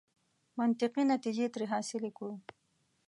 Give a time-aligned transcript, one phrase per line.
[0.59, 2.33] منطقي نتیجې ترې حاصلې کړو.